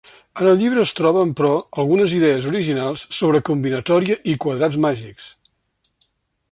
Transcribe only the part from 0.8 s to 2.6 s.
es troben, però, algunes idees